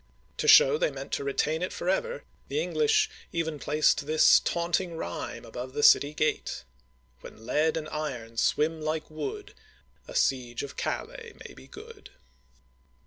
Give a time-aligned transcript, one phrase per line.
[0.37, 5.45] To show they meant to retain it forever, the English even placed this taunting rhyme
[5.45, 6.63] above the city gate:—
[7.21, 9.53] When lead and iron swim like wood,
[10.07, 12.09] A siege of Calais may be good.